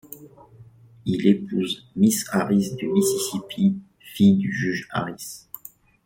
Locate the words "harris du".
2.31-2.87